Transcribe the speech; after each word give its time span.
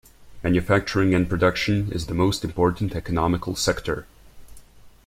Manufacturing 0.41 1.13
and 1.13 1.29
production 1.29 1.91
is 1.91 2.07
the 2.07 2.15
most 2.15 2.43
important 2.43 2.95
economical 2.95 3.55
sector. 3.55 4.07